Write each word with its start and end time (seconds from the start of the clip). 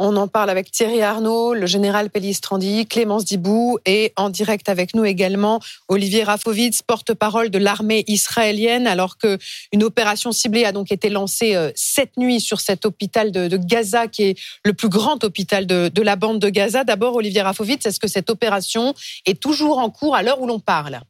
On 0.00 0.14
en 0.14 0.28
parle 0.28 0.48
avec 0.48 0.70
Thierry 0.70 1.02
Arnaud, 1.02 1.54
le 1.54 1.66
général 1.66 2.08
Pellistrandi, 2.08 2.86
Clémence 2.86 3.24
Dibou 3.24 3.78
et 3.84 4.12
en 4.14 4.30
direct 4.30 4.68
avec 4.68 4.94
nous 4.94 5.04
également 5.04 5.58
Olivier 5.88 6.22
Rafovitz, 6.22 6.82
porte-parole 6.82 7.50
de 7.50 7.58
l'armée 7.58 8.04
israélienne, 8.06 8.86
alors 8.86 9.18
que 9.18 9.38
une 9.72 9.82
opération 9.82 10.30
ciblée 10.30 10.64
a 10.64 10.70
donc 10.70 10.92
été 10.92 11.10
lancée 11.10 11.56
euh, 11.56 11.72
cette 11.74 12.16
nuit 12.16 12.40
sur 12.40 12.60
cet 12.60 12.86
hôpital 12.86 13.32
de, 13.32 13.56
Gaza 13.56 14.06
qui 14.06 14.22
est 14.22 14.40
le 14.64 14.72
plus 14.72 14.88
grand 14.88 15.24
hôpital 15.24 15.66
de, 15.66 15.90
de 15.92 16.02
la 16.02 16.14
bande 16.14 16.38
de 16.38 16.48
Gaza. 16.48 16.84
D'abord, 16.84 17.16
Olivier 17.16 17.42
Rafovitz, 17.42 17.84
est-ce 17.84 17.98
que 17.98 18.06
cette 18.06 18.30
opération 18.30 18.94
est 19.26 19.40
toujours 19.40 19.78
en 19.78 19.90
cours 19.90 20.14
à 20.14 20.22
l'heure 20.22 20.40
où 20.40 20.46
l'on 20.46 20.60
parle? 20.60 21.00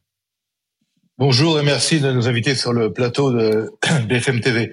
Bonjour 1.19 1.59
et 1.59 1.63
merci 1.63 1.99
de 1.99 2.11
nous 2.11 2.27
inviter 2.27 2.55
sur 2.55 2.73
le 2.73 2.91
plateau 2.91 3.31
de 3.31 3.71
BFM 4.07 4.39
TV. 4.39 4.71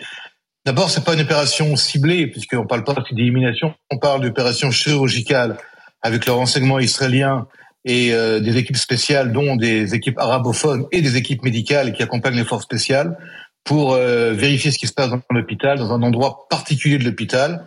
D'abord, 0.67 0.91
c'est 0.91 1.05
pas 1.05 1.15
une 1.15 1.21
opération 1.21 1.77
ciblée, 1.77 2.27
puisqu'on 2.27 2.67
parle 2.67 2.83
pas 2.83 2.97
d'élimination, 3.13 3.73
on 3.89 3.99
parle 3.99 4.21
d'opération 4.21 4.73
chirurgicale 4.73 5.59
avec 6.03 6.27
le 6.27 6.33
renseignement 6.33 6.81
israélien 6.81 7.47
et 7.85 8.13
euh, 8.13 8.41
des 8.41 8.57
équipes 8.57 8.77
spéciales, 8.77 9.33
dont 9.33 9.55
des 9.55 9.95
équipes 9.95 10.19
arabophones 10.19 10.87
et 10.91 11.03
des 11.03 11.17
équipes 11.17 11.45
médicales 11.45 11.93
qui 11.93 12.03
accompagnent 12.03 12.35
les 12.35 12.45
forces 12.45 12.65
spéciales 12.65 13.17
pour 13.63 13.93
euh, 13.93 14.33
vérifier 14.33 14.73
ce 14.73 14.79
qui 14.79 14.89
se 14.89 14.93
passe 14.93 15.09
dans 15.09 15.21
l'hôpital, 15.31 15.79
dans 15.79 15.93
un 15.93 16.03
endroit 16.03 16.49
particulier 16.51 16.99
de 16.99 17.05
l'hôpital. 17.05 17.65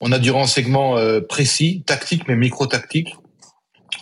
On 0.00 0.10
a 0.10 0.18
du 0.18 0.30
renseignement 0.30 0.96
euh, 0.96 1.20
précis, 1.20 1.82
tactique, 1.84 2.26
mais 2.28 2.36
micro-tactique. 2.36 3.14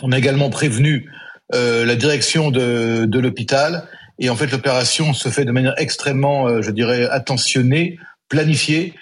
On 0.03 0.13
a 0.13 0.19
également 0.19 0.51
prévenu 0.51 1.11
la 1.53 1.95
direction 1.97 2.51
de 2.51 3.19
l'hôpital. 3.19 3.89
Et 4.19 4.31
en 4.31 4.37
fait, 4.37 4.51
l'opération 4.51 5.15
se 5.15 5.29
fait 5.31 5.45
de 5.45 5.53
manière 5.53 5.75
extrêmement, 5.79 6.61
je 6.61 6.71
dirais, 6.73 7.09
attentionnée, 7.09 7.99
planifié. 8.29 8.95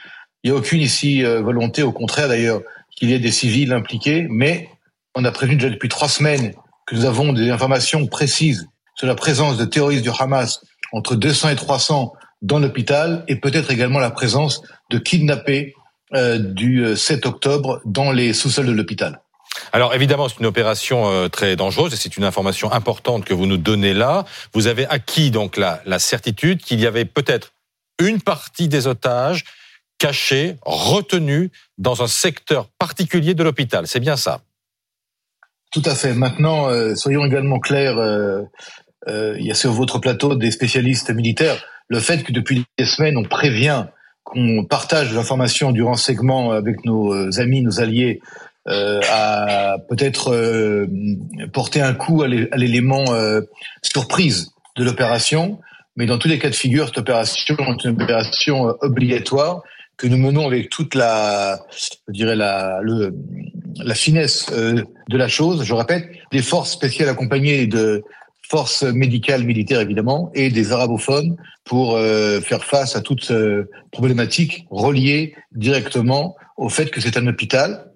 Il 0.43 0.51
n'y 0.51 0.57
a 0.57 0.59
aucune 0.59 0.81
ici 0.81 1.25
euh, 1.25 1.41
volonté, 1.41 1.83
au 1.83 1.93
contraire 1.93 2.29
d'ailleurs, 2.29 2.61
qu'il 2.97 3.11
y 3.11 3.15
ait 3.15 3.19
des 3.19 3.33
civils 3.33 3.73
impliqués, 3.73 4.27
mais 4.29 4.69
on 5.15 5.25
a 5.25 5.33
prévenu 5.33 5.57
déjà 5.57 5.71
depuis 5.71 5.89
trois 5.89 6.09
semaines 6.09 6.55
que 6.87 6.95
nous 6.95 7.07
avons 7.07 7.33
des 7.33 7.51
informations 7.51 8.07
précises 8.07 8.67
sur 8.95 9.07
la 9.07 9.15
présence 9.15 9.57
de 9.57 9.65
terroristes 9.65 10.03
du 10.03 10.11
Hamas 10.19 10.61
entre 10.93 11.17
200 11.17 11.49
et 11.51 11.57
300 11.57 12.13
dans 12.43 12.59
l'hôpital 12.59 13.25
et 13.27 13.37
peut-être 13.37 13.71
également 13.71 13.99
la 13.99 14.11
présence 14.11 14.63
de 14.91 14.99
kidnappés 14.99 15.75
euh, 16.15 16.39
du 16.39 16.95
7 16.95 17.25
euh, 17.25 17.31
octobre 17.31 17.81
dans 17.87 18.13
les 18.13 18.35
sous-sols 18.35 18.67
de 18.67 18.73
l'hôpital. 18.73 19.21
Alors 19.73 19.95
évidemment, 19.95 20.29
c'est 20.29 20.41
une 20.41 20.47
opération 20.47 21.29
très 21.31 21.57
dangereuse 21.57 21.95
et 21.95 21.97
c'est 21.97 22.17
une 22.17 22.25
information 22.25 22.71
importante 22.73 23.25
que 23.25 23.33
vous 23.33 23.47
nous 23.47 23.57
donnez 23.57 23.95
là. 23.95 24.25
Vous 24.53 24.67
avez 24.67 24.87
acquis 24.87 25.31
donc 25.31 25.57
la, 25.57 25.81
la 25.87 25.99
certitude 25.99 26.61
qu'il 26.61 26.81
y 26.81 26.87
avait 26.87 27.05
peut-être 27.05 27.54
une 28.01 28.21
partie 28.21 28.69
des 28.69 28.87
otages 28.87 29.45
cachés, 29.99 30.57
retenus 30.63 31.51
dans 31.79 32.03
un 32.03 32.07
secteur 32.07 32.69
particulier 32.79 33.35
de 33.35 33.43
l'hôpital. 33.43 33.87
C'est 33.87 34.01
bien 34.01 34.17
ça 34.17 34.41
Tout 35.73 35.83
à 35.85 35.95
fait. 35.95 36.15
Maintenant, 36.15 36.69
euh, 36.69 36.95
soyons 36.95 37.25
également 37.25 37.59
clairs, 37.59 37.99
euh, 37.99 38.43
euh, 39.09 39.37
il 39.39 39.47
y 39.47 39.51
a 39.51 39.55
sur 39.55 39.73
votre 39.73 39.99
plateau 39.99 40.35
des 40.35 40.51
spécialistes 40.51 41.11
militaires. 41.11 41.65
Le 41.89 42.01
fait 42.01 42.23
que 42.23 42.33
depuis 42.33 42.65
des 42.79 42.85
semaines, 42.85 43.17
on 43.17 43.25
prévient, 43.25 43.87
qu'on 44.25 44.65
partage 44.65 45.13
l'information 45.15 45.71
du 45.71 45.83
renseignement 45.83 46.53
avec 46.53 46.85
nos 46.85 47.13
amis, 47.39 47.63
nos 47.63 47.81
alliés, 47.81 48.21
a 48.67 49.77
peut-être 49.91 50.87
porté 51.53 51.83
un 51.83 51.93
coup 51.93 52.23
à 52.23 52.29
l'élément 52.29 53.05
surprise 53.83 54.53
de 54.77 54.85
l'opération. 54.85 55.61
Mais 55.97 56.07
dans 56.07 56.19
tous 56.19 56.29
les 56.29 56.39
cas 56.39 56.51
de 56.51 56.55
figure, 56.55 56.87
cette 56.87 56.99
opération 56.99 57.57
est 57.57 57.85
une 57.85 58.03
opération 58.03 58.69
euh, 58.69 58.73
obligatoire 58.81 59.63
que 59.97 60.09
nous 60.09 60.17
menons 60.17 60.45
avec 60.47 60.71
toute 60.71 60.97
la, 60.97 61.61
je 62.09 62.13
dirais 62.13 62.35
la, 62.35 62.81
le, 62.83 63.15
la 63.77 63.95
finesse 63.95 64.47
euh, 64.53 64.83
de 65.09 65.17
la 65.17 65.29
chose. 65.29 65.63
Je 65.63 65.73
répète, 65.73 66.09
des 66.33 66.43
forces 66.43 66.73
spéciales 66.73 67.09
accompagnées 67.09 67.69
de 67.69 68.03
forces 68.43 68.83
médicales, 68.83 69.45
militaires 69.45 69.81
évidemment, 69.81 70.33
et 70.35 70.51
des 70.51 70.73
arabophones 70.73 71.37
pour 71.65 71.97
euh, 71.97 72.41
faire 72.41 72.65
face 72.65 72.97
à 72.97 73.01
toute 73.01 73.33
problématique 73.93 74.67
reliée 74.71 75.35
directement 75.53 76.37
au 76.57 76.69
fait 76.69 76.91
que 76.91 77.01
c'est 77.01 77.17
un 77.17 77.27
hôpital, 77.27 77.91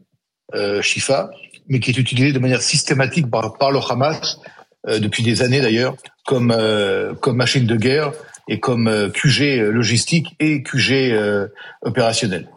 Shifa, 0.81 1.31
mais 1.69 1.81
qui 1.81 1.91
est 1.91 1.99
utilisé 1.99 2.33
de 2.33 2.39
manière 2.39 2.63
systématique 2.63 3.31
par, 3.31 3.59
par 3.59 3.71
le 3.71 3.79
Hamas 3.79 4.39
depuis 4.87 5.23
des 5.23 5.43
années 5.43 5.61
d'ailleurs 5.61 5.97
comme 6.29 6.51
euh, 6.51 7.15
comme 7.15 7.37
machine 7.37 7.67
de 7.67 7.75
guerre 7.75 8.13
et 8.49 8.61
comme 8.61 8.87
euh, 8.87 9.09
QG 9.09 9.73
logistique 9.73 10.37
et 10.39 10.63
QG 10.63 10.93
euh, 10.93 11.49
opérationnel. 11.81 12.51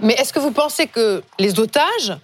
Mais 0.00 0.14
est-ce 0.14 0.32
que 0.32 0.38
vous 0.38 0.52
pensez 0.52 0.86
que 0.86 1.24
les 1.40 1.58
otages 1.58 2.16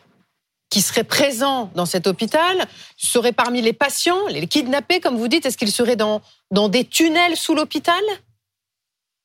qui 0.70 0.80
seraient 0.80 1.02
présents 1.02 1.72
dans 1.74 1.86
cet 1.86 2.06
hôpital 2.06 2.56
seraient 2.96 3.32
parmi 3.32 3.60
les 3.62 3.72
patients, 3.72 4.28
les 4.28 4.46
kidnappés, 4.46 5.00
comme 5.00 5.16
vous 5.16 5.26
dites? 5.26 5.44
Est-ce 5.44 5.58
qu'ils 5.58 5.72
seraient 5.72 5.96
dans, 5.96 6.22
dans 6.52 6.68
des 6.68 6.84
tunnels 6.84 7.36
sous 7.36 7.56
l'hôpital? 7.56 8.02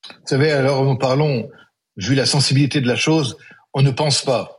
Vous 0.09 0.15
savez, 0.25 0.51
alors 0.51 0.83
nous 0.83 0.97
parlons, 0.97 1.47
vu 1.95 2.15
la 2.15 2.25
sensibilité 2.25 2.81
de 2.81 2.87
la 2.87 2.95
chose, 2.95 3.37
on 3.73 3.83
ne 3.83 3.91
pense 3.91 4.23
pas. 4.23 4.57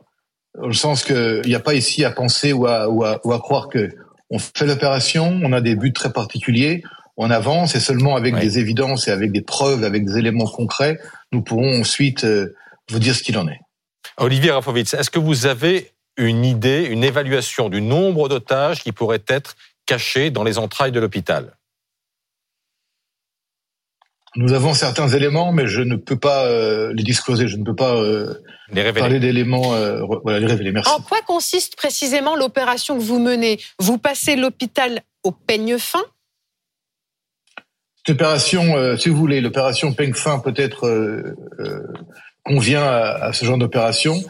Dans 0.57 0.67
le 0.67 0.73
sens 0.73 1.03
qu'il 1.03 1.41
n'y 1.45 1.55
a 1.55 1.59
pas 1.59 1.73
ici 1.73 2.05
à 2.05 2.11
penser 2.11 2.53
ou 2.53 2.65
à, 2.65 2.87
ou 2.87 3.03
à, 3.03 3.19
ou 3.25 3.33
à 3.33 3.39
croire 3.39 3.67
que 3.67 3.89
on 4.29 4.39
fait 4.39 4.65
l'opération, 4.65 5.39
on 5.43 5.53
a 5.53 5.61
des 5.61 5.75
buts 5.75 5.93
très 5.93 6.11
particuliers, 6.11 6.83
on 7.17 7.29
avance 7.31 7.75
et 7.75 7.79
seulement 7.79 8.15
avec 8.15 8.35
des 8.39 8.59
évidences 8.59 9.07
et 9.07 9.11
avec 9.11 9.31
des 9.31 9.41
preuves, 9.41 9.83
avec 9.83 10.05
des 10.05 10.17
éléments 10.17 10.45
concrets, 10.45 10.99
nous 11.31 11.41
pourrons 11.41 11.81
ensuite 11.81 12.23
euh, 12.23 12.55
vous 12.89 12.99
dire 12.99 13.13
ce 13.13 13.23
qu'il 13.23 13.37
en 13.37 13.47
est. 13.47 13.59
Olivier 14.17 14.51
Rafovitz, 14.51 14.93
est-ce 14.93 15.09
que 15.09 15.19
vous 15.19 15.45
avez 15.45 15.91
une 16.17 16.45
idée, 16.45 16.85
une 16.85 17.03
évaluation 17.03 17.69
du 17.69 17.81
nombre 17.81 18.29
d'otages 18.29 18.83
qui 18.83 18.91
pourraient 18.91 19.23
être 19.27 19.55
cachés 19.85 20.31
dans 20.31 20.43
les 20.43 20.57
entrailles 20.57 20.91
de 20.91 20.99
l'hôpital? 20.99 21.57
Nous 24.39 24.53
avons 24.53 24.73
certains 24.73 25.09
éléments, 25.09 25.51
mais 25.51 25.67
je 25.67 25.81
ne 25.81 25.95
peux 25.95 26.17
pas 26.17 26.45
euh, 26.45 26.93
les 26.93 27.03
discloser, 27.03 27.47
je 27.47 27.57
ne 27.57 27.63
peux 27.63 27.75
pas 27.75 27.95
euh, 27.95 28.33
les 28.71 28.81
révéler. 28.81 28.99
parler 28.99 29.19
d'éléments, 29.19 29.73
voilà, 30.23 30.39
les 30.39 30.45
révéler. 30.47 30.71
Merci. 30.71 30.91
En 30.91 31.01
quoi 31.01 31.19
consiste 31.27 31.75
précisément 31.75 32.35
l'opération 32.35 32.97
que 32.97 33.03
vous 33.03 33.19
menez? 33.19 33.59
Vous 33.79 33.97
passez 33.97 34.35
l'hôpital 34.35 35.01
au 35.23 35.31
peigne 35.31 35.77
fin? 35.77 36.03
Cette 38.05 38.15
opération, 38.15 38.77
euh, 38.77 38.95
si 38.95 39.09
vous 39.09 39.17
voulez, 39.17 39.41
l'opération 39.41 39.93
Peng 39.93 40.13
Fin 40.13 40.39
peut-être 40.39 40.87
euh, 40.87 41.35
euh, 41.59 41.81
convient 42.45 42.83
à, 42.83 43.33
ce 43.33 43.43
genre 43.43 43.57
d'opération. 43.57 44.23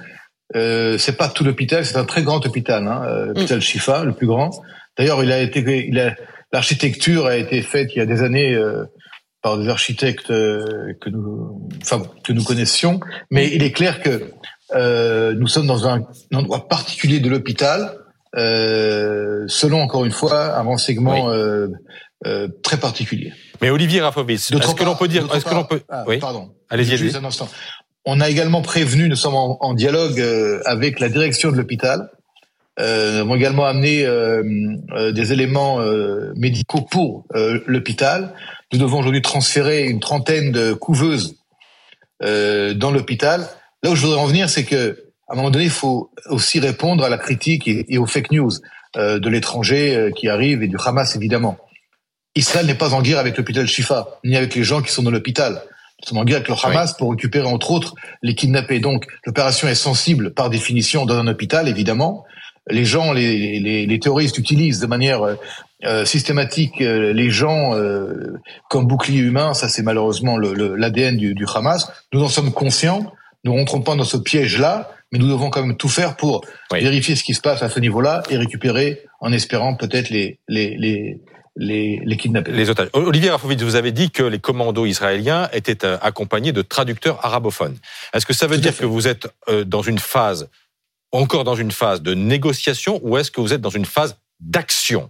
Euh, 0.55 0.97
c'est 0.97 1.17
pas 1.17 1.29
tout 1.29 1.43
l'hôpital, 1.43 1.85
c'est 1.85 1.97
un 1.97 2.05
très 2.05 2.23
grand 2.23 2.43
hôpital, 2.45 2.87
hein, 2.87 3.25
l'hôpital 3.27 3.61
Shifa, 3.61 4.03
le 4.03 4.13
plus 4.13 4.25
grand. 4.25 4.49
D'ailleurs, 4.97 5.23
il 5.23 5.31
a 5.31 5.39
été, 5.39 5.87
il 5.87 5.99
a, 5.99 6.15
l'architecture 6.51 7.27
a 7.27 7.37
été 7.37 7.61
faite 7.61 7.91
il 7.95 7.99
y 7.99 8.01
a 8.01 8.07
des 8.07 8.23
années 8.23 8.57
par 9.41 9.57
des 9.57 9.69
architectes 9.69 10.27
que 10.27 11.09
nous, 11.09 11.69
enfin, 11.81 12.01
que 12.23 12.33
nous 12.33 12.43
connaissions. 12.43 12.99
Mais 13.31 13.49
il 13.53 13.63
est 13.63 13.71
clair 13.71 14.01
que 14.01 14.31
nous 15.33 15.47
sommes 15.47 15.67
dans 15.67 15.87
un, 15.87 16.01
un 16.31 16.37
endroit 16.37 16.67
particulier 16.67 17.19
de 17.19 17.29
l'hôpital, 17.29 17.97
selon 18.35 19.81
encore 19.81 20.05
une 20.05 20.11
fois 20.11 20.57
un 20.57 20.63
renseignement 20.63 21.31
très 22.63 22.77
particulier. 22.77 23.33
Mais 23.61 23.69
Olivier 23.69 24.01
Rafovitz, 24.01 24.51
est-ce 24.51 24.75
que 24.75 24.83
l'on 24.83 24.95
peut 24.95 25.07
dire, 25.07 25.27
est-ce 25.33 25.45
que 25.45 25.53
l'on 25.53 25.65
peut, 25.65 25.81
ah, 25.89 26.03
oui, 26.07 26.17
pardon, 26.19 26.51
allez-y, 26.69 26.97
juste 26.97 27.15
un 27.15 27.25
instant. 27.25 27.49
On 28.05 28.21
a 28.21 28.29
également 28.29 28.61
prévenu, 28.61 29.09
nous 29.09 29.15
sommes 29.15 29.35
en, 29.35 29.73
dialogue 29.73 30.19
euh, 30.19 30.61
avec 30.65 30.99
la 30.99 31.09
direction 31.09 31.51
de 31.51 31.57
l'hôpital. 31.57 32.09
Euh, 32.79 33.15
nous 33.15 33.19
avons 33.19 33.35
également 33.35 33.65
amené 33.65 34.05
euh, 34.05 34.41
euh 34.93 35.11
des 35.11 35.33
éléments 35.33 35.81
euh, 35.81 36.31
médicaux 36.35 36.81
pour 36.81 37.25
l'hôpital. 37.65 38.33
Nous 38.71 38.79
devons 38.79 38.99
aujourd'hui 38.99 39.21
transférer 39.21 39.85
une 39.85 39.99
trentaine 39.99 40.51
de 40.51 40.73
couveuses 40.73 41.35
dans 42.21 42.91
l'hôpital. 42.91 43.47
Là 43.83 43.91
où 43.91 43.95
je 43.95 44.01
voudrais 44.05 44.19
en 44.19 44.25
venir, 44.25 44.49
c'est 44.49 44.65
que 44.65 45.05
à 45.27 45.33
un 45.33 45.35
moment 45.35 45.51
donné, 45.51 45.65
il 45.65 45.71
faut 45.71 46.11
aussi 46.25 46.59
répondre 46.59 47.03
à 47.03 47.09
la 47.09 47.17
critique 47.17 47.67
et, 47.67 47.85
et 47.87 47.97
aux 47.97 48.07
fake 48.07 48.31
news 48.31 48.51
de 48.95 49.29
l'étranger 49.29 50.11
qui 50.15 50.27
arrive 50.27 50.63
et 50.63 50.67
du 50.67 50.77
Hamas 50.83 51.15
évidemment. 51.15 51.57
Israël 52.35 52.65
n'est 52.65 52.75
pas 52.75 52.93
en 52.93 53.01
guerre 53.01 53.19
avec 53.19 53.37
l'hôpital 53.37 53.67
Shifa, 53.67 54.19
ni 54.23 54.35
avec 54.35 54.55
les 54.55 54.63
gens 54.63 54.81
qui 54.81 54.91
sont 54.91 55.03
dans 55.03 55.11
l'hôpital. 55.11 55.61
Nous 56.01 56.07
sommes 56.07 56.19
en 56.19 56.23
guerre 56.23 56.37
avec 56.37 56.47
le 56.47 56.55
Hamas 56.63 56.95
pour 56.95 57.11
récupérer, 57.11 57.47
entre 57.47 57.71
autres, 57.71 57.95
les 58.21 58.35
kidnappés. 58.35 58.79
Donc, 58.79 59.05
l'opération 59.25 59.67
est 59.67 59.75
sensible, 59.75 60.33
par 60.33 60.49
définition, 60.49 61.05
dans 61.05 61.15
un 61.15 61.27
hôpital, 61.27 61.67
évidemment. 61.67 62.23
Les 62.69 62.85
gens, 62.85 63.11
les, 63.13 63.59
les, 63.59 63.85
les 63.85 63.99
terroristes 63.99 64.37
utilisent 64.37 64.79
de 64.79 64.87
manière 64.87 65.23
euh, 65.85 66.05
systématique 66.05 66.81
euh, 66.81 67.13
les 67.13 67.29
gens 67.29 67.73
euh, 67.73 68.33
comme 68.69 68.85
bouclier 68.85 69.19
humain. 69.19 69.53
Ça, 69.53 69.69
c'est 69.69 69.83
malheureusement 69.83 70.37
l'ADN 70.37 71.17
du, 71.17 71.33
du 71.33 71.45
Hamas. 71.53 71.91
Nous 72.13 72.21
en 72.23 72.27
sommes 72.27 72.51
conscients. 72.51 73.13
Nous 73.45 73.53
rentrons 73.53 73.81
pas 73.81 73.95
dans 73.95 74.03
ce 74.03 74.17
piège-là, 74.17 74.91
mais 75.11 75.19
nous 75.19 75.29
devons 75.29 75.49
quand 75.49 75.61
même 75.61 75.77
tout 75.77 75.87
faire 75.87 76.17
pour 76.17 76.43
vérifier 76.71 77.15
ce 77.15 77.23
qui 77.23 77.33
se 77.33 77.39
passe 77.39 77.63
à 77.63 77.69
ce 77.69 77.79
niveau-là 77.79 78.23
et 78.29 78.35
récupérer, 78.35 79.03
en 79.21 79.31
espérant 79.31 79.75
peut-être 79.75 80.09
les, 80.09 80.39
les, 80.49 80.75
les, 80.77 81.21
les, 81.55 82.01
les 82.03 82.17
kidnappés. 82.17 82.51
Les 82.51 82.69
otages. 82.69 82.89
Olivier 82.91 83.29
Rafovitz, 83.29 83.61
vous 83.61 83.75
avez 83.75 83.93
dit 83.93 84.11
que 84.11 84.23
les 84.23 84.39
commandos 84.39 84.85
israéliens 84.85 85.47
étaient 85.53 85.85
euh, 85.85 85.97
accompagnés 86.01 86.51
de 86.51 86.61
traducteurs 86.61 87.25
arabophones. 87.25 87.77
Est-ce 88.13 88.25
que 88.25 88.33
ça 88.33 88.47
veut 88.47 88.57
dire 88.57 88.75
que 88.75 88.85
vous 88.85 89.07
êtes 89.07 89.29
dans 89.65 89.81
une 89.81 89.99
phase 89.99 90.49
encore 91.11 91.43
dans 91.43 91.55
une 91.55 91.71
phase 91.71 92.01
de 92.01 92.13
négociation 92.13 92.99
ou 93.03 93.17
est-ce 93.17 93.31
que 93.31 93.41
vous 93.41 93.53
êtes 93.53 93.61
dans 93.61 93.69
une 93.69 93.85
phase 93.85 94.17
d'action? 94.39 95.09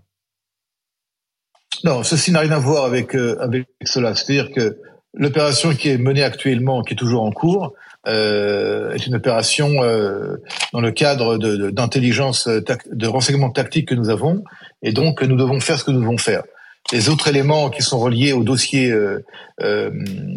Non, 1.83 2.03
ceci 2.03 2.31
n'a 2.31 2.41
rien 2.41 2.51
à 2.51 2.59
voir 2.59 2.85
avec, 2.85 3.15
euh, 3.15 3.37
avec 3.39 3.67
cela. 3.85 4.15
C'est-à-dire 4.15 4.51
que 4.51 4.77
l'opération 5.13 5.73
qui 5.73 5.89
est 5.89 5.97
menée 5.97 6.23
actuellement, 6.23 6.81
qui 6.81 6.93
est 6.93 6.97
toujours 6.97 7.23
en 7.23 7.31
cours, 7.31 7.73
euh, 8.07 8.93
est 8.93 9.05
une 9.07 9.15
opération 9.15 9.83
euh, 9.83 10.37
dans 10.71 10.81
le 10.81 10.91
cadre 10.91 11.37
d'intelligence, 11.37 12.47
de, 12.47 12.63
de 12.91 13.07
renseignement 13.07 13.49
tactique 13.49 13.89
que 13.89 13.95
nous 13.95 14.09
avons, 14.09 14.43
et 14.81 14.93
donc 14.93 15.21
nous 15.21 15.35
devons 15.35 15.59
faire 15.59 15.77
ce 15.77 15.83
que 15.83 15.91
nous 15.91 16.01
devons 16.01 16.17
faire. 16.17 16.43
Les 16.91 17.09
autres 17.09 17.27
éléments 17.27 17.69
qui 17.69 17.83
sont 17.83 17.99
reliés 17.99 18.33
au 18.33 18.43
dossier, 18.43 18.89
euh, 18.89 19.23
euh 19.61 19.91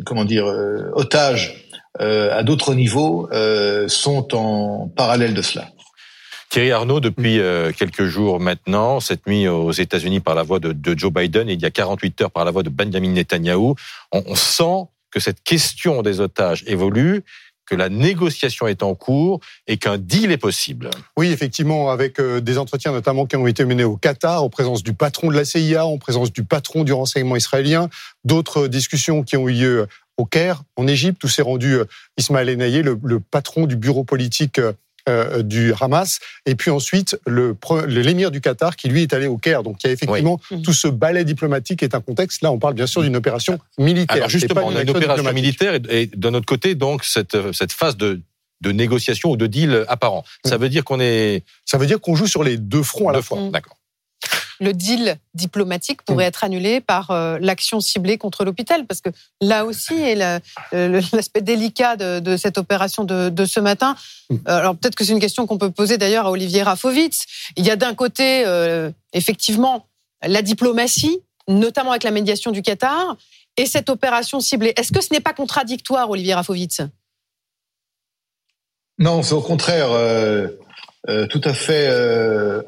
comment 0.05 0.25
dire, 0.25 0.47
euh, 0.47 0.91
otage 0.95 1.69
à 1.99 2.43
d'autres 2.43 2.75
niveaux 2.75 3.29
sont 3.87 4.35
en 4.35 4.89
parallèle 4.89 5.35
de 5.35 5.43
cela. 5.43 5.67
Thierry 6.53 6.71
Arnaud, 6.71 7.01
depuis 7.01 7.41
quelques 7.79 8.05
jours 8.05 8.39
maintenant, 8.39 9.01
cette 9.01 9.27
nuit 9.27 9.49
aux 9.49 9.73
États-Unis 9.73 10.21
par 10.21 10.35
la 10.35 10.43
voix 10.43 10.59
de, 10.61 10.73
de, 10.73 10.99
Joe 10.99 11.11
Biden 11.11 11.49
et 11.49 11.55
il 11.55 11.63
y 11.63 11.65
a 11.65 11.71
48 11.71 12.21
heures 12.21 12.31
par 12.31 12.45
la 12.45 12.51
voix 12.51 12.63
de 12.63 12.69
Benjamin 12.69 13.09
Netanyahu, 13.09 13.73
on, 14.13 14.23
on 14.27 14.35
sent 14.35 14.91
que 15.11 15.19
cette 15.19 15.43
question 15.43 16.03
des 16.03 16.21
otages 16.21 16.63
évolue 16.67 17.25
que 17.65 17.75
la 17.75 17.89
négociation 17.89 18.67
est 18.67 18.83
en 18.83 18.95
cours 18.95 19.41
et 19.67 19.79
qu'un 19.79 19.97
deal 19.97 20.31
est 20.31 20.37
possible. 20.37 20.91
Oui, 21.17 21.29
effectivement, 21.33 21.91
avec 21.91 22.21
euh, 22.21 22.43
des 22.43 22.59
entretiens 22.59 22.93
notamment 22.93 23.25
qui 23.25 23.37
ont 23.37 23.47
été 23.47 23.65
menés 23.65 23.85
au 23.85 23.97
Qatar, 23.97 24.45
en 24.45 24.51
présence 24.51 24.83
du 24.83 24.93
patron 24.93 25.29
de 25.29 25.37
la 25.37 25.47
CIA, 25.47 25.87
en 25.87 25.97
présence 25.97 26.35
du 26.35 26.45
patron 26.45 26.85
du 26.85 26.93
renseignement 26.93 27.37
israélien, 27.37 27.89
d'autres 28.25 28.69
discussions 28.69 29.23
qui 29.23 29.39
ont 29.39 29.49
eu 29.49 29.53
lieu 29.53 29.87
au 30.19 30.27
Caire, 30.27 30.65
en 30.77 30.87
Égypte, 30.87 31.25
où 31.25 31.29
s'est 31.29 31.41
rendu 31.41 31.77
euh, 31.77 31.85
Ismaël 32.19 32.51
Enaye, 32.51 32.83
le, 32.83 32.99
le 33.03 33.21
patron 33.21 33.65
du 33.65 33.77
bureau 33.77 34.05
politique 34.05 34.61
euh, 35.09 35.43
du 35.43 35.73
Hamas, 35.81 36.19
et 36.47 36.55
puis 36.55 36.71
ensuite 36.71 37.19
le 37.27 37.57
l'émir 37.87 38.31
du 38.31 38.41
Qatar 38.41 38.77
qui 38.77 38.89
lui 38.89 39.03
est 39.03 39.13
allé 39.13 39.27
au 39.27 39.37
Caire. 39.37 39.63
Donc 39.63 39.83
il 39.83 39.87
y 39.87 39.91
a 39.91 39.93
effectivement 39.93 40.41
tout 40.63 40.73
ce 40.73 40.89
ballet 40.89 41.25
diplomatique 41.25 41.83
est 41.83 41.95
un 41.95 42.01
contexte. 42.01 42.43
Là, 42.43 42.53
on 42.53 42.59
parle 42.59 42.75
bien 42.75 42.87
sûr 42.87 43.03
d'une 43.03 43.17
opération 43.17 43.59
militaire. 43.79 44.17
Alors 44.17 44.29
justement, 44.29 44.63
on 44.65 44.77
a 44.77 44.83
une 44.83 44.91
opération 44.91 45.33
militaire 45.33 45.75
et, 45.89 46.07
d'un 46.07 46.35
autre 46.35 46.47
côté 46.47 46.75
donc 46.75 47.05
cette 47.05 47.37
cette 47.53 47.73
phase 47.73 47.97
de 47.97 48.21
de 48.61 48.71
négociation 48.71 49.31
ou 49.31 49.37
de 49.37 49.47
deal 49.47 49.85
apparent. 49.89 50.25
Ça 50.45 50.57
mmh. 50.57 50.61
veut 50.61 50.69
dire 50.69 50.85
qu'on 50.85 51.01
est. 51.01 51.45
Ça 51.65 51.79
veut 51.79 51.87
dire 51.87 52.01
qu'on 52.01 52.15
joue 52.15 52.29
sur 52.29 52.45
les 52.45 52.57
deux 52.57 52.83
fronts 52.83 53.09
à 53.09 53.13
la 53.13 53.23
fois. 53.23 53.39
D'accord 53.51 53.77
le 54.63 54.73
deal 54.73 55.17
diplomatique 55.35 56.03
pourrait 56.03 56.25
mm. 56.25 56.29
être 56.29 56.45
annulé 56.45 56.81
par 56.81 57.11
euh, 57.11 57.39
l'action 57.41 57.81
ciblée 57.81 58.17
contre 58.17 58.45
l'hôpital, 58.45 58.87
parce 58.87 59.01
que 59.01 59.11
là 59.41 59.65
aussi 59.65 59.95
est 59.95 60.15
l'aspect 60.73 61.43
délicat 61.43 61.97
de, 61.97 62.37
cette 62.37 62.59
opération 62.59 63.05
de, 63.05 63.45
ce 63.45 63.61
matin. 63.61 63.97
Mm. 64.31 64.35
Euh, 64.35 64.39
alors 64.59 64.77
peut-être 64.77 64.95
que 64.95 65.05
c'est 65.05 65.13
une 65.13 65.21
question 65.21 65.47
qu'on 65.47 65.59
peut 65.59 65.71
poser 65.71 65.99
d'ailleurs 65.99 66.27
à 66.27 66.31
Olivier 66.31 66.63
Rafovitz. 66.63 67.25
Il 67.57 67.67
y 67.67 67.71
a 67.71 67.77
d'un 67.77 67.95
côté 67.95 68.45
euh, 68.47 68.91
effectivement 69.13 69.87
la 70.23 70.43
diplomatie, 70.43 71.21
notamment 71.49 71.91
avec 71.91 72.05
la 72.05 72.13
médiation 72.13 72.53
du 72.53 72.63
Qatar, 72.63 73.17
et 73.57 73.67
cette 73.67 73.91
opération 73.91 74.41
ciblée. 74.41 74.73
Est-ce 74.77 74.93
que 74.93 75.03
ce 75.03 75.13
n'est 75.13 75.21
pas 75.21 75.35
contradictoire, 75.35 76.09
Olivier 76.09 76.35
Rafovitz? 76.35 76.83
Non, 78.99 79.23
c'est 79.23 79.35
au 79.35 79.43
contraire 79.43 79.89
tout 81.29 81.41
à 81.45 81.53
fait 81.53 81.89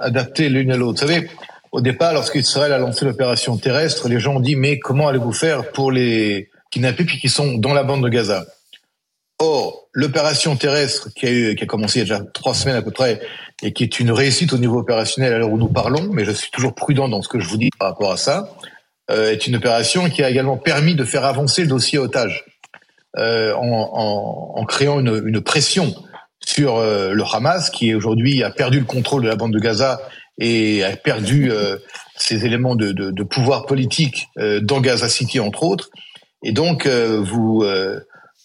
adapté 0.01 0.49
l'une 0.49 0.73
à 0.73 0.77
l'autre. 0.77 1.01
Vous 1.01 1.13
savez, 1.13 1.31
au 1.75 1.81
départ, 1.81 2.15
lorsqu'Israël 2.15 2.73
a 2.73 2.79
lancé 2.79 3.05
l'opération 3.05 3.57
terrestre, 3.57 4.09
les 4.09 4.21
gens 4.21 4.37
ont 4.37 4.41
dit 4.41 4.55
mais 4.55 4.79
comment 4.79 5.09
allez-vous 5.09 5.33
faire 5.33 5.73
pour 5.73 5.91
les 5.91 6.49
kidnappés 6.71 7.05
qui 7.05 7.29
sont 7.29 7.55
dans 7.55 7.75
la 7.75 7.83
bande 7.83 8.05
de 8.05 8.09
Gaza? 8.09 8.47
Or, 9.41 9.89
l'opération 9.93 10.55
terrestre 10.55 11.09
qui 11.17 11.27
a, 11.27 11.33
eu, 11.33 11.57
qui 11.57 11.65
a 11.65 11.67
commencé 11.67 11.99
il 11.99 12.07
y 12.07 12.13
a 12.13 12.17
déjà 12.17 12.31
trois 12.33 12.55
semaines 12.55 12.77
à 12.77 12.83
peu 12.83 12.93
près 12.93 13.21
et 13.61 13.73
qui 13.73 13.83
est 13.83 13.99
une 13.99 14.13
réussite 14.13 14.53
au 14.53 14.59
niveau 14.59 14.79
opérationnel 14.79 15.35
à 15.35 15.39
l'heure 15.39 15.51
où 15.51 15.59
nous 15.59 15.67
parlons, 15.67 16.09
mais 16.13 16.25
je 16.25 16.31
suis 16.31 16.53
toujours 16.53 16.77
prudent 16.77 17.09
dans 17.09 17.23
ce 17.23 17.29
que 17.29 17.41
je 17.41 17.49
vous 17.49 17.59
dis 17.59 17.71
par 17.77 17.89
rapport 17.89 18.13
à 18.13 18.19
ça, 18.19 18.55
euh, 19.11 19.33
est 19.33 19.49
une 19.49 19.57
opération 19.57 20.09
qui 20.09 20.23
a 20.23 20.31
également 20.31 20.57
permis 20.57 20.95
de 20.95 21.03
faire 21.03 21.25
avancer 21.25 21.63
le 21.63 21.69
dossier 21.69 21.99
otage 21.99 22.45
euh, 23.17 23.53
en, 23.57 24.65
créant 24.69 25.01
une, 25.01 25.25
une 25.27 25.41
pression 25.41 25.93
sur 26.39 26.77
euh, 26.77 27.15
le 27.15 27.25
Hamas 27.25 27.71
qui 27.71 27.97
aujourd'hui 27.97 28.45
a 28.45 28.51
perdu 28.51 28.79
le 28.79 28.85
contrôle 28.85 29.25
de 29.25 29.29
la 29.29 29.35
bande 29.35 29.53
de 29.53 29.59
Gaza 29.59 30.01
et 30.39 30.85
a 30.85 30.97
perdu 30.97 31.51
euh, 31.51 31.77
ses 32.17 32.45
éléments 32.45 32.75
de, 32.75 32.93
de, 32.93 33.11
de 33.11 33.23
pouvoir 33.23 33.67
politique 33.67 34.29
euh, 34.39 34.61
dans 34.61 34.81
Gaza 34.81 35.09
City 35.09 35.41
entre 35.41 35.63
autres. 35.63 35.91
Et 36.43 36.53
donc, 36.53 36.87
euh, 36.87 37.21
vous, 37.23 37.63
euh, 37.63 38.01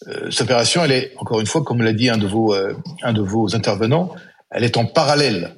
euh, 0.08 0.30
cette 0.30 0.42
opération, 0.42 0.82
elle 0.84 0.92
est 0.92 1.12
encore 1.18 1.40
une 1.40 1.46
fois, 1.46 1.62
comme 1.62 1.82
l'a 1.82 1.92
dit 1.92 2.08
un 2.08 2.16
de 2.16 2.26
vos 2.26 2.54
un 3.02 3.12
de 3.12 3.20
vos 3.20 3.54
intervenants, 3.54 4.14
elle 4.50 4.64
est 4.64 4.76
en 4.76 4.86
parallèle. 4.86 5.54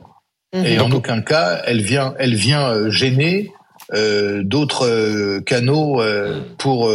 Mhm. 0.54 0.66
Et 0.66 0.80
en 0.80 0.90
aucun 0.90 1.22
cas, 1.22 1.62
elle 1.66 1.80
vient 1.80 2.14
elle 2.18 2.34
vient 2.34 2.90
gêner 2.90 3.52
d'autres 4.42 5.40
canaux 5.40 6.02
pour 6.58 6.90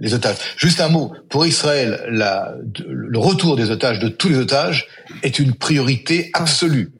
les 0.00 0.14
otages. 0.14 0.36
Juste 0.56 0.80
un 0.80 0.88
mot 0.88 1.12
pour 1.28 1.46
Israël, 1.46 2.04
la, 2.10 2.54
le 2.86 3.18
retour 3.18 3.56
des 3.56 3.70
otages 3.70 4.00
de 4.00 4.08
tous 4.08 4.28
les 4.28 4.38
otages 4.38 4.86
est 5.22 5.38
une 5.38 5.54
priorité 5.54 6.30
absolue 6.34 6.92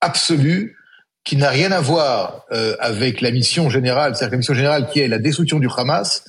absolue 0.00 0.76
qui 1.24 1.36
n'a 1.36 1.50
rien 1.50 1.72
à 1.72 1.80
voir 1.80 2.44
euh, 2.52 2.76
avec 2.78 3.20
la 3.20 3.32
mission 3.32 3.68
générale, 3.68 4.14
c'est-à-dire 4.14 4.32
la 4.32 4.38
mission 4.38 4.54
générale 4.54 4.88
qui 4.88 5.00
est 5.00 5.08
la 5.08 5.18
destruction 5.18 5.58
du 5.58 5.68
Hamas, 5.76 6.24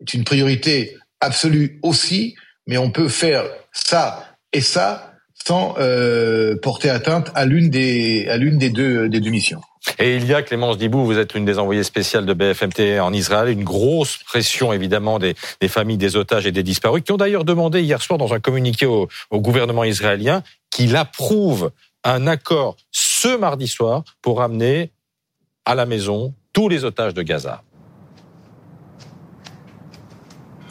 est 0.00 0.14
une 0.14 0.24
priorité 0.24 0.96
absolue 1.20 1.78
aussi, 1.82 2.34
mais 2.66 2.76
on 2.76 2.90
peut 2.90 3.08
faire 3.08 3.44
ça 3.72 4.36
et 4.52 4.60
ça 4.60 5.14
sans 5.46 5.74
euh, 5.78 6.56
porter 6.60 6.90
atteinte 6.90 7.32
à 7.34 7.46
l'une 7.46 7.70
des 7.70 8.28
à 8.28 8.36
l'une 8.36 8.58
des 8.58 8.70
deux 8.70 9.08
des 9.08 9.20
deux 9.20 9.30
missions. 9.30 9.60
Et 9.98 10.16
il 10.16 10.26
y 10.26 10.34
a 10.34 10.42
Clémence 10.42 10.78
Dibou, 10.78 11.04
vous 11.04 11.18
êtes 11.18 11.34
l'une 11.34 11.44
des 11.44 11.58
envoyées 11.58 11.82
spéciales 11.82 12.26
de 12.26 12.34
BFMT 12.34 13.00
en 13.00 13.12
Israël, 13.12 13.48
une 13.48 13.64
grosse 13.64 14.18
pression 14.18 14.72
évidemment 14.72 15.18
des, 15.18 15.34
des 15.60 15.66
familles 15.66 15.96
des 15.96 16.14
otages 16.14 16.46
et 16.46 16.52
des 16.52 16.62
disparus, 16.62 17.02
qui 17.02 17.10
ont 17.10 17.16
d'ailleurs 17.16 17.44
demandé 17.44 17.80
hier 17.80 18.00
soir 18.00 18.16
dans 18.16 18.32
un 18.32 18.38
communiqué 18.38 18.86
au, 18.86 19.08
au 19.30 19.40
gouvernement 19.40 19.82
israélien 19.82 20.44
qu'il 20.70 20.94
approuve 20.94 21.72
un 22.04 22.28
accord 22.28 22.76
ce 23.22 23.36
mardi 23.36 23.68
soir 23.68 24.02
pour 24.20 24.38
ramener 24.38 24.90
à 25.64 25.76
la 25.76 25.86
maison 25.86 26.34
tous 26.52 26.68
les 26.68 26.84
otages 26.84 27.14
de 27.14 27.22
Gaza. 27.22 27.62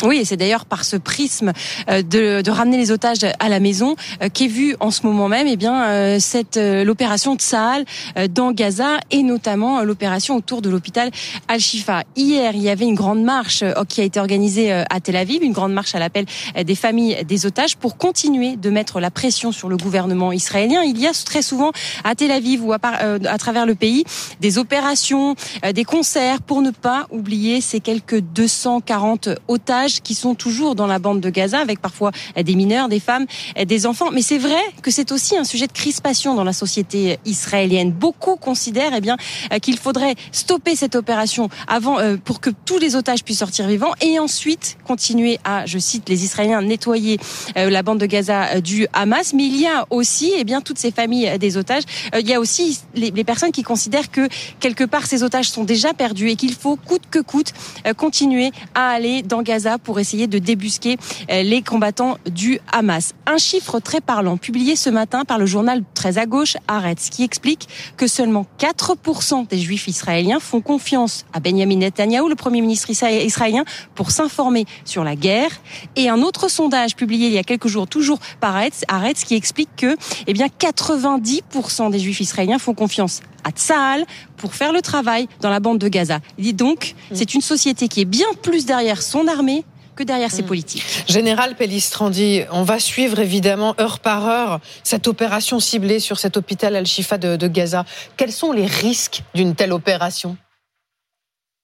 Oui, 0.03 0.17
et 0.17 0.25
c'est 0.25 0.37
d'ailleurs 0.37 0.65
par 0.65 0.83
ce 0.83 0.95
prisme 0.95 1.53
euh, 1.89 2.01
de, 2.01 2.49
ramener 2.49 2.77
les 2.77 2.91
otages 2.91 3.19
à 3.39 3.49
la 3.49 3.59
maison 3.59 3.95
euh, 4.21 4.29
qu'est 4.33 4.47
vue 4.47 4.75
en 4.79 4.91
ce 4.91 5.05
moment 5.05 5.27
même, 5.27 5.47
eh 5.47 5.57
bien, 5.57 5.83
euh, 5.83 6.17
cette 6.19 6.57
l'opération 6.57 7.35
Tsahal 7.35 7.85
dans 8.29 8.51
Gaza 8.51 8.99
et 9.09 9.23
notamment 9.23 9.81
l'opération 9.83 10.35
autour 10.35 10.61
de 10.61 10.69
l'hôpital 10.69 11.11
Al-Shifa. 11.47 12.03
Hier, 12.15 12.51
il 12.55 12.61
y 12.61 12.69
avait 12.69 12.85
une 12.85 12.95
grande 12.95 13.23
marche 13.23 13.63
qui 13.87 14.01
a 14.01 14.03
été 14.03 14.19
organisée 14.19 14.71
à 14.71 14.99
Tel 14.99 15.15
Aviv, 15.15 15.43
une 15.43 15.53
grande 15.53 15.73
marche 15.73 15.95
à 15.95 15.99
l'appel 15.99 16.25
des 16.63 16.75
familles 16.75 17.23
des 17.25 17.45
otages 17.45 17.77
pour 17.77 17.97
continuer 17.97 18.55
de 18.55 18.69
mettre 18.69 18.99
la 18.99 19.11
pression 19.11 19.51
sur 19.51 19.69
le 19.69 19.77
gouvernement 19.77 20.31
israélien. 20.31 20.81
Il 20.83 20.99
y 20.99 21.07
a 21.07 21.11
très 21.25 21.41
souvent 21.41 21.71
à 22.03 22.15
Tel 22.15 22.31
Aviv 22.31 22.65
ou 22.65 22.73
à, 22.73 22.79
à 22.81 23.37
travers 23.37 23.65
le 23.65 23.75
pays 23.75 24.03
des 24.39 24.57
opérations, 24.57 25.35
des 25.73 25.83
concerts 25.83 26.41
pour 26.41 26.61
ne 26.61 26.71
pas 26.71 27.07
oublier 27.11 27.61
ces 27.61 27.79
quelques 27.79 28.19
240 28.19 29.29
otages 29.47 29.90
qui 29.99 30.15
sont 30.15 30.35
toujours 30.35 30.75
dans 30.75 30.87
la 30.87 30.99
bande 30.99 31.19
de 31.19 31.29
Gaza, 31.29 31.59
avec 31.59 31.81
parfois 31.81 32.11
des 32.35 32.55
mineurs, 32.55 32.87
des 32.87 32.99
femmes, 32.99 33.25
des 33.65 33.85
enfants. 33.85 34.11
Mais 34.11 34.21
c'est 34.21 34.37
vrai 34.37 34.61
que 34.81 34.91
c'est 34.91 35.11
aussi 35.11 35.37
un 35.37 35.43
sujet 35.43 35.67
de 35.67 35.73
crispation 35.73 36.35
dans 36.35 36.43
la 36.43 36.53
société 36.53 37.19
israélienne. 37.25 37.91
Beaucoup 37.91 38.35
considèrent 38.35 38.93
eh 38.95 39.01
bien 39.01 39.17
euh, 39.51 39.59
qu'il 39.59 39.77
faudrait 39.77 40.15
stopper 40.31 40.75
cette 40.75 40.95
opération 40.95 41.49
avant 41.67 41.99
euh, 41.99 42.17
pour 42.17 42.39
que 42.39 42.49
tous 42.65 42.77
les 42.77 42.95
otages 42.95 43.23
puissent 43.23 43.39
sortir 43.39 43.67
vivants 43.67 43.93
et 44.01 44.19
ensuite 44.19 44.77
continuer 44.85 45.39
à, 45.43 45.65
je 45.65 45.79
cite 45.79 46.07
les 46.09 46.23
Israéliens, 46.23 46.61
nettoyer 46.61 47.19
euh, 47.57 47.69
la 47.69 47.83
bande 47.83 47.99
de 47.99 48.05
Gaza 48.05 48.61
du 48.61 48.87
Hamas. 48.93 49.33
Mais 49.33 49.45
il 49.45 49.59
y 49.59 49.67
a 49.67 49.85
aussi 49.89 50.31
eh 50.37 50.43
bien 50.43 50.61
toutes 50.61 50.77
ces 50.77 50.91
familles 50.91 51.37
des 51.39 51.57
otages. 51.57 51.83
Il 52.17 52.27
y 52.27 52.33
a 52.33 52.39
aussi 52.39 52.79
les, 52.95 53.11
les 53.11 53.23
personnes 53.23 53.51
qui 53.51 53.63
considèrent 53.63 54.11
que 54.11 54.27
quelque 54.59 54.83
part 54.83 55.05
ces 55.05 55.23
otages 55.23 55.49
sont 55.49 55.63
déjà 55.63 55.93
perdus 55.93 56.29
et 56.29 56.35
qu'il 56.35 56.53
faut 56.53 56.75
coûte 56.75 57.03
que 57.09 57.19
coûte 57.19 57.53
continuer 57.97 58.51
à 58.75 58.89
aller 58.89 59.21
dans 59.21 59.41
Gaza 59.41 59.77
pour 59.83 59.99
essayer 59.99 60.27
de 60.27 60.39
débusquer 60.39 60.97
euh, 61.29 61.43
les 61.43 61.61
combattants 61.61 62.17
du 62.29 62.59
Hamas. 62.71 63.13
Un 63.25 63.37
chiffre 63.37 63.79
très 63.79 64.01
parlant 64.01 64.37
publié 64.37 64.75
ce 64.75 64.89
matin 64.89 65.23
par 65.25 65.37
le 65.37 65.45
journal 65.45 65.83
très 65.93 66.17
à 66.17 66.25
gauche 66.25 66.57
Haaretz 66.67 67.09
qui 67.09 67.23
explique 67.23 67.67
que 67.97 68.07
seulement 68.07 68.45
4% 68.59 69.47
des 69.47 69.57
juifs 69.57 69.87
israéliens 69.87 70.39
font 70.39 70.61
confiance 70.61 71.25
à 71.33 71.39
Benjamin 71.39 71.77
Netanyahu, 71.77 72.29
le 72.29 72.35
premier 72.35 72.61
ministre 72.61 72.89
israélien, 72.89 73.63
pour 73.95 74.11
s'informer 74.11 74.65
sur 74.85 75.03
la 75.03 75.15
guerre. 75.15 75.51
Et 75.95 76.09
un 76.09 76.21
autre 76.21 76.49
sondage 76.49 76.95
publié 76.95 77.27
il 77.27 77.33
y 77.33 77.37
a 77.37 77.43
quelques 77.43 77.67
jours, 77.67 77.87
toujours 77.87 78.19
par 78.39 78.55
Haaretz, 78.55 79.23
qui 79.23 79.35
explique 79.35 79.69
que 79.75 79.95
eh 80.27 80.33
bien 80.33 80.47
90% 80.47 81.91
des 81.91 81.99
juifs 81.99 82.21
israéliens 82.21 82.59
font 82.59 82.73
confiance 82.73 83.21
à 83.43 83.51
Tsahal 83.51 84.05
pour 84.37 84.53
faire 84.53 84.71
le 84.71 84.81
travail 84.81 85.27
dans 85.41 85.49
la 85.49 85.59
bande 85.59 85.79
de 85.79 85.87
Gaza. 85.87 86.19
Il 86.37 86.43
dit 86.43 86.53
donc, 86.53 86.95
mm. 87.11 87.15
c'est 87.15 87.33
une 87.33 87.41
société 87.41 87.87
qui 87.87 88.01
est 88.01 88.05
bien 88.05 88.27
plus 88.41 88.65
derrière 88.65 89.01
son 89.01 89.27
armée 89.27 89.63
que 89.95 90.03
derrière 90.03 90.31
ces 90.31 90.43
mm. 90.43 90.47
politiques. 90.47 91.03
Général 91.07 91.55
Pellistrandi, 91.55 92.43
on 92.51 92.63
va 92.63 92.79
suivre 92.79 93.19
évidemment 93.19 93.75
heure 93.79 93.99
par 93.99 94.27
heure 94.27 94.59
cette 94.83 95.07
opération 95.07 95.59
ciblée 95.59 95.99
sur 95.99 96.19
cet 96.19 96.37
hôpital 96.37 96.75
Al-Shifa 96.75 97.17
de 97.17 97.47
Gaza. 97.47 97.85
Quels 98.17 98.31
sont 98.31 98.51
les 98.51 98.65
risques 98.65 99.23
d'une 99.33 99.55
telle 99.55 99.73
opération? 99.73 100.37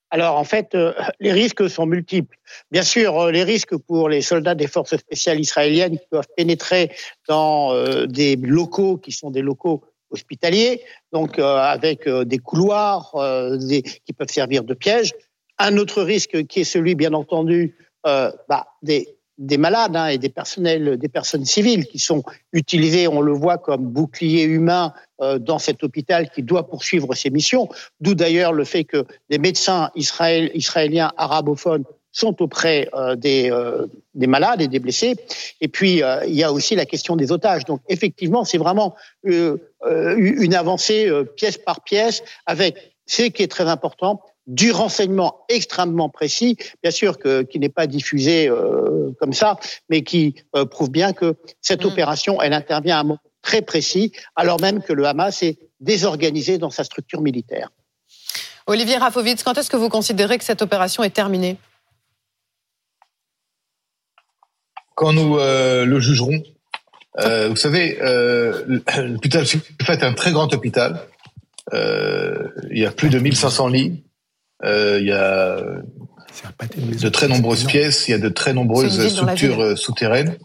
Alors 0.10 0.38
en 0.38 0.44
fait, 0.44 0.74
euh, 0.74 0.94
les 1.20 1.34
risques 1.34 1.70
sont 1.70 1.86
multiples. 1.86 2.38
Bien 2.72 2.84
sûr, 2.84 3.20
euh, 3.20 3.32
les 3.32 3.44
risques 3.44 3.76
pour 3.76 4.08
les 4.08 4.22
soldats 4.22 4.56
des 4.56 4.68
forces 4.68 4.96
spéciales 4.96 5.40
israéliennes 5.40 5.98
qui 5.98 6.06
doivent 6.12 6.30
pénétrer 6.36 6.92
dans 7.28 7.74
euh, 7.74 8.06
des 8.06 8.38
locaux 8.38 8.98
qui 8.98 9.12
sont 9.12 9.32
des 9.32 9.42
locaux 9.42 9.84
hospitaliers, 10.10 10.82
donc 11.12 11.38
avec 11.38 12.08
des 12.08 12.38
couloirs 12.38 13.12
qui 13.60 14.14
peuvent 14.14 14.32
servir 14.32 14.64
de 14.64 14.74
pièges. 14.74 15.12
Un 15.58 15.76
autre 15.76 16.02
risque 16.02 16.48
qui 16.48 16.62
est 16.62 16.64
celui, 16.64 16.96
bien 16.96 17.12
entendu, 17.12 17.76
bah, 18.48 18.68
des 18.82 19.18
des 19.38 19.58
malades 19.58 19.96
hein, 19.96 20.08
et 20.08 20.18
des 20.18 20.30
personnels, 20.30 20.98
des 20.98 21.10
personnes 21.10 21.46
civiles 21.46 21.86
qui 21.86 22.00
sont 22.00 22.24
utilisées, 22.54 23.08
on 23.08 23.22
le 23.22 23.34
voit, 23.34 23.58
comme 23.58 23.86
boucliers 23.86 24.44
humains 24.44 24.94
euh, 25.22 25.38
dans 25.38 25.60
cet 25.60 25.84
hôpital 25.84 26.30
qui 26.30 26.44
doit 26.44 26.68
poursuivre 26.68 27.14
ses 27.14 27.30
missions. 27.30 27.70
D'où 28.00 28.16
d'ailleurs 28.16 28.54
le 28.54 28.64
fait 28.64 28.84
que 28.84 29.06
des 29.30 29.38
médecins 29.38 29.92
israél, 29.96 30.52
israéliens 30.56 31.12
arabophones 31.18 31.84
sont 32.12 32.42
auprès 32.42 32.90
euh, 32.96 33.16
euh, 33.26 33.88
des 34.16 34.28
malades 34.28 34.62
et 34.62 34.68
des 34.68 34.80
blessés. 34.80 35.16
Et 35.62 35.68
puis, 35.68 36.02
il 36.28 36.34
y 36.34 36.44
a 36.44 36.52
aussi 36.52 36.76
la 36.76 36.88
question 36.88 37.16
des 37.16 37.32
otages. 37.32 37.66
Donc, 37.66 37.82
effectivement, 37.90 38.44
c'est 38.44 38.58
vraiment 38.58 38.96
une 39.24 40.54
avancée 40.56 41.12
pièce 41.36 41.60
par 41.60 41.84
pièce 41.84 42.24
avec 42.48 42.96
ce 43.06 43.24
qui 43.24 43.44
est 43.44 43.48
très 43.48 43.68
important, 43.68 44.22
du 44.48 44.72
renseignement 44.72 45.46
extrêmement 45.50 46.10
précis, 46.10 46.58
bien 46.82 46.92
sûr 46.92 47.20
que, 47.20 47.44
qui 47.44 47.60
n'est 47.60 47.70
pas 47.70 47.86
diffusé 47.86 48.50
euh, 48.50 49.12
comme 49.20 49.34
ça, 49.34 49.58
mais 49.90 50.04
qui 50.04 50.36
euh, 50.56 50.66
prouve 50.66 50.90
bien 50.90 51.14
que 51.14 51.36
cette 51.62 51.84
mm. 51.84 51.88
opération, 51.88 52.42
elle 52.42 52.54
intervient 52.54 52.98
à 52.98 53.00
un 53.02 53.04
moment 53.04 53.20
très 53.42 53.62
précis, 53.62 54.14
alors 54.36 54.60
même 54.60 54.82
que 54.82 54.94
le 54.94 55.06
Hamas 55.06 55.44
est 55.44 55.60
désorganisé 55.80 56.58
dans 56.58 56.70
sa 56.70 56.84
structure 56.84 57.22
militaire. 57.22 57.70
Olivier 58.66 58.98
Rafovitz, 58.98 59.44
quand 59.44 59.58
est-ce 59.58 59.70
que 59.70 59.78
vous 59.78 59.90
considérez 59.90 60.38
que 60.38 60.44
cette 60.44 60.62
opération 60.62 61.04
est 61.04 61.14
terminée? 61.14 61.58
Quand 64.96 65.14
nous 65.14 65.38
euh, 65.38 65.86
le 65.86 66.00
jugerons. 66.00 66.42
vous 67.22 67.56
savez, 67.56 67.98
l'hôpital 68.98 69.46
fait 69.46 70.04
un 70.04 70.14
très 70.14 70.32
grand 70.32 70.54
hôpital. 70.54 71.02
il 71.74 72.78
y 72.78 72.86
a 72.86 72.92
plus 72.92 73.10
de 73.10 73.20
1500 73.20 73.68
lits. 73.68 74.04
Euh, 74.64 74.98
il 75.00 75.08
y 75.08 75.12
a 75.12 75.58
de 77.02 77.10
très 77.10 77.28
nombreuses 77.28 77.66
pièces, 77.66 78.08
il 78.08 78.12
y 78.12 78.14
a 78.14 78.20
de 78.20 78.30
très 78.30 78.54
nombreuses 78.54 79.08
structures 79.10 79.62
euh, 79.62 79.76
souterraines. 79.76 80.38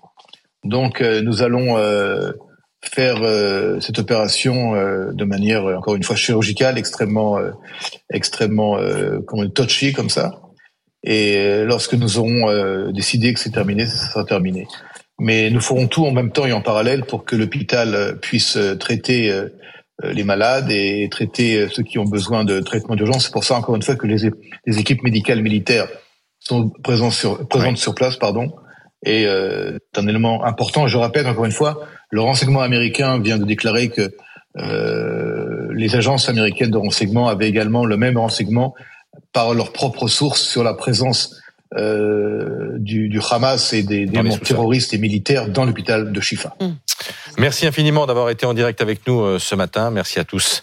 Donc 0.65 1.01
euh, 1.01 1.23
nous 1.23 1.43
allons 1.43 1.77
faire 2.85 3.19
cette 3.81 4.01
opération 4.01 4.75
de 5.13 5.25
manière 5.25 5.65
encore 5.67 5.95
une 5.95 6.03
fois 6.03 6.17
chirurgicale, 6.17 6.79
extrêmement 6.79 7.39
extrêmement 8.11 8.77
comme 9.27 9.53
touchy 9.53 9.93
comme 9.93 10.11
ça. 10.11 10.41
Et 11.05 11.65
lorsque 11.65 11.95
nous 11.95 12.19
aurons 12.19 12.91
décidé 12.91 13.35
que 13.35 13.41
c'est 13.41 13.51
terminé, 13.51 13.87
ça 13.87 14.09
sera 14.09 14.25
terminé. 14.25 14.67
Mais 15.21 15.51
nous 15.51 15.61
ferons 15.61 15.87
tout 15.87 16.05
en 16.05 16.11
même 16.11 16.33
temps 16.33 16.47
et 16.47 16.53
en 16.53 16.63
parallèle 16.63 17.05
pour 17.05 17.25
que 17.25 17.37
l'hôpital 17.37 18.19
puisse 18.21 18.59
traiter 18.81 19.31
euh, 19.31 19.49
les 20.05 20.25
malades 20.25 20.71
et 20.71 21.09
traiter 21.11 21.57
euh, 21.57 21.69
ceux 21.71 21.83
qui 21.83 21.99
ont 21.99 22.05
besoin 22.05 22.45
de 22.45 22.61
traitement 22.61 22.97
d'urgence. 22.97 23.25
C'est 23.25 23.33
pour 23.33 23.45
ça, 23.45 23.57
encore 23.57 23.77
une 23.77 23.83
fois, 23.83 23.97
que 23.97 24.07
les, 24.07 24.31
les 24.67 24.79
équipes 24.79 25.03
médicales 25.03 25.43
militaires 25.43 25.89
sont 26.41 26.71
présentes 26.83 27.13
sur, 27.13 27.47
présentes 27.49 27.79
sur 27.79 27.95
place, 27.95 28.17
pardon. 28.17 28.53
Et 29.05 29.27
euh, 29.27 29.79
c'est 29.93 30.01
un 30.01 30.07
élément 30.07 30.45
important. 30.45 30.87
Je 30.87 30.97
rappelle 30.97 31.27
encore 31.27 31.45
une 31.45 31.53
fois, 31.53 31.81
le 32.11 32.21
renseignement 32.21 32.61
américain 32.61 33.19
vient 33.21 33.39
de 33.39 33.45
déclarer 33.45 33.89
que 33.89 34.15
euh, 34.59 35.69
les 35.75 35.97
agences 35.97 36.29
américaines 36.29 36.71
de 36.71 36.79
renseignement 36.79 37.29
avaient 37.29 37.49
également 37.49 37.85
le 37.85 37.97
même 37.97 38.19
renseignement 38.19 38.75
par 39.33 39.55
leurs 39.55 39.73
propres 39.73 40.09
sources 40.09 40.43
sur 40.43 40.63
la 40.63 40.75
présence 40.75 41.41
euh, 41.75 42.77
du, 42.79 43.09
du, 43.09 43.19
Hamas 43.31 43.73
et 43.73 43.83
des, 43.83 44.05
des 44.05 44.39
terroristes 44.39 44.93
et 44.93 44.99
militaires 44.99 45.49
dans 45.49 45.65
l'hôpital 45.65 46.13
de 46.13 46.21
Shifa. 46.21 46.55
Merci 47.39 47.67
infiniment 47.67 48.07
d'avoir 48.07 48.31
été 48.31 48.47
en 48.47 48.55
direct 48.55 48.81
avec 48.81 49.07
nous 49.07 49.21
euh, 49.21 49.39
ce 49.39 49.55
matin. 49.55 49.91
Merci 49.91 50.19
à 50.19 50.25
tous. 50.25 50.63